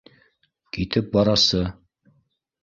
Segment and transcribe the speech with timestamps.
[0.77, 1.63] Китеп барасы